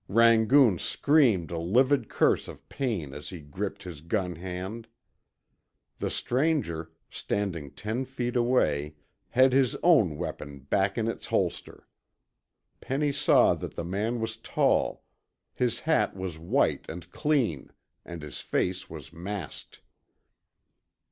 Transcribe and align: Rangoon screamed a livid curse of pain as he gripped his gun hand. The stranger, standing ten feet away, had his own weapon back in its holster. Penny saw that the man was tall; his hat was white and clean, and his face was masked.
Rangoon 0.07 0.79
screamed 0.79 1.51
a 1.51 1.59
livid 1.59 2.09
curse 2.09 2.47
of 2.47 2.67
pain 2.69 3.13
as 3.13 3.29
he 3.29 3.39
gripped 3.39 3.83
his 3.83 4.01
gun 4.01 4.35
hand. 4.35 4.87
The 5.99 6.09
stranger, 6.09 6.91
standing 7.11 7.69
ten 7.69 8.05
feet 8.05 8.35
away, 8.35 8.95
had 9.29 9.53
his 9.53 9.75
own 9.83 10.17
weapon 10.17 10.61
back 10.61 10.97
in 10.97 11.07
its 11.07 11.27
holster. 11.27 11.87
Penny 12.79 13.11
saw 13.11 13.53
that 13.53 13.75
the 13.75 13.85
man 13.85 14.19
was 14.19 14.37
tall; 14.37 15.03
his 15.53 15.81
hat 15.81 16.15
was 16.15 16.39
white 16.39 16.89
and 16.89 17.07
clean, 17.11 17.69
and 18.03 18.23
his 18.23 18.39
face 18.41 18.89
was 18.89 19.13
masked. 19.13 19.81